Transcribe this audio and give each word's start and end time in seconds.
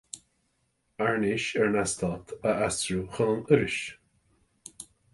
Airnéis 0.97 1.51
ar 1.57 1.67
an 1.67 1.77
Eastát 1.83 2.35
a 2.49 2.57
aistriú 2.63 3.07
chun 3.13 3.33
an 3.37 3.45
Fhorais. 3.49 3.81